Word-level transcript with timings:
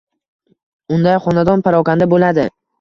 unday 0.97 1.19
xonadon 1.27 1.65
parokanda 1.69 2.11
bo‘ladi. 2.17 2.51